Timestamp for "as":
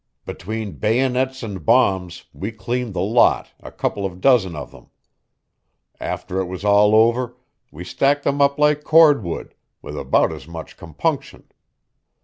10.31-10.47